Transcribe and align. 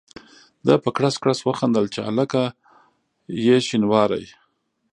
ده 0.65 0.75
په 0.83 0.89
کړس 0.97 1.15
کړس 1.23 1.39
وخندل 1.47 1.85
چې 1.93 1.99
هلکه 2.07 2.41
یې 3.45 3.57
شینواری. 3.67 4.25